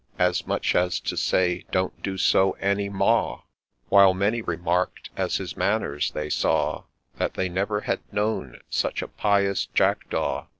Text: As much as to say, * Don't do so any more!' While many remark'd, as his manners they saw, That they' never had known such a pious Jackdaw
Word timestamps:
As 0.17 0.47
much 0.47 0.73
as 0.73 0.99
to 1.01 1.15
say, 1.15 1.63
* 1.67 1.69
Don't 1.71 2.01
do 2.01 2.17
so 2.17 2.53
any 2.53 2.89
more!' 2.89 3.43
While 3.89 4.15
many 4.15 4.41
remark'd, 4.41 5.11
as 5.15 5.35
his 5.37 5.55
manners 5.55 6.09
they 6.09 6.27
saw, 6.27 6.85
That 7.19 7.35
they' 7.35 7.49
never 7.49 7.81
had 7.81 7.99
known 8.11 8.59
such 8.71 9.03
a 9.03 9.07
pious 9.07 9.67
Jackdaw 9.75 10.47